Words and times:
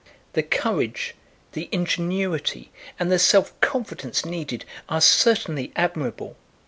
"The 0.33 0.41
courage, 0.41 1.13
the 1.51 1.69
ingenuity, 1.71 2.71
and 2.97 3.11
the 3.11 3.19
self 3.19 3.53
confidence 3.61 4.25
needed 4.25 4.65
are 4.89 4.99
certainly 4.99 5.71
admirable. 5.75 6.35